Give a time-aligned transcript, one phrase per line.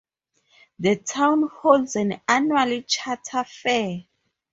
[0.79, 4.05] The town holds an annual Charter Fair.